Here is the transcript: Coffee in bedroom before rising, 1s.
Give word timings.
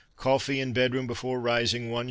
Coffee 0.15 0.59
in 0.59 0.73
bedroom 0.73 1.05
before 1.05 1.39
rising, 1.39 1.91
1s. 1.91 1.99